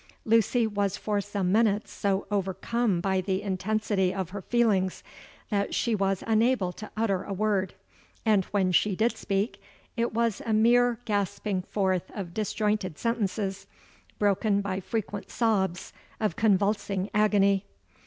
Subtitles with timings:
[0.25, 5.03] Lucy was for some minutes so overcome by the intensity of her feelings,
[5.51, 7.75] that she was unable to utter a word;
[8.25, 9.61] and when she did speak,
[9.95, 13.67] it was a mere gasping forth of disjointed sentences,
[14.17, 17.63] broken by frequent sobs of convulsing agony.